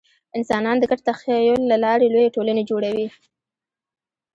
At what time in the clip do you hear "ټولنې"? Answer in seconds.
2.35-2.63